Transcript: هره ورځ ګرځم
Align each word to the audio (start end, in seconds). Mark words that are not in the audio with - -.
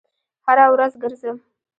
هره 0.45 0.65
ورځ 0.73 0.93
ګرځم 1.01 1.37